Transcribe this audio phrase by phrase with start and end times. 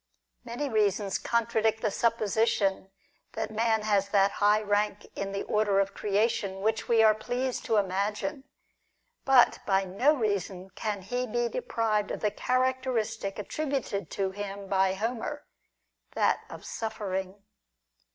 [0.43, 2.89] Many reasons con tradict the supposition
[3.33, 7.65] that man has that high rank in the order of creation which we are pleased
[7.65, 8.45] to imagine;
[9.25, 14.95] but by no reason can he be deprived of the characteristic attributed to him by
[14.95, 15.45] Homer—
[16.15, 17.43] that of suffering.